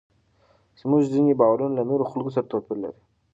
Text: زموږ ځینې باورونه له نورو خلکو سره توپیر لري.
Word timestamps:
زموږ 0.79 1.01
ځینې 1.13 1.33
باورونه 1.39 1.73
له 1.77 1.83
نورو 1.89 2.03
خلکو 2.11 2.33
سره 2.35 2.49
توپیر 2.51 2.77
لري. 2.83 3.01